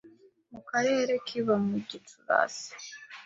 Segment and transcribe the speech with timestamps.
[0.51, 2.69] Mu Karere kiba muri Gicurasi